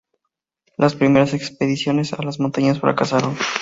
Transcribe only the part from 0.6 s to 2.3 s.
Las primeras expediciones a